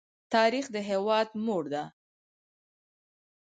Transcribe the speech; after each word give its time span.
تاریخ 0.33 0.65
د 0.75 0.77
هېواد 0.89 1.27
مور 1.45 1.63
ده. 1.73 1.83